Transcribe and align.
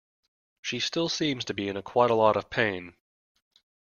She 0.63 0.79
still 0.79 1.09
seems 1.09 1.45
to 1.45 1.53
be 1.53 1.67
in 1.69 1.79
quite 1.83 2.09
a 2.09 2.15
lot 2.15 2.35
of 2.35 2.49
pain. 2.49 2.95